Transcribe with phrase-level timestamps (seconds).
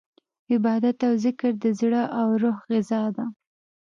[0.53, 3.25] عبادت او ذکر د زړه او روح غذا ده.